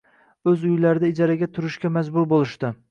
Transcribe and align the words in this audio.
O‘z 0.51 0.63
uylarida 0.69 1.11
ijarada 1.11 1.51
turishga 1.59 1.95
majbur 2.01 2.29
bo‘lishdi. 2.35 2.79